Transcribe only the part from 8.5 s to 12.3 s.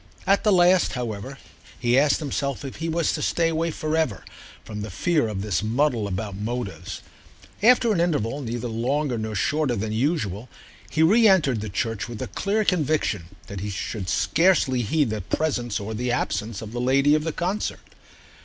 longer nor shorter than usual he re entered the church with a